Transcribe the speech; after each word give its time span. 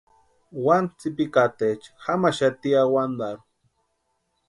Wani 0.65 0.87
tsïpikataecha 0.97 1.89
jamaxati 2.03 2.69
awantarhu. 2.81 3.43